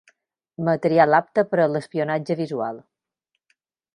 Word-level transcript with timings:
Material 0.69 1.17
apte 1.17 1.43
per 1.51 1.59
a 1.65 1.69
l'espionatge 1.75 2.39
visual. 2.41 2.83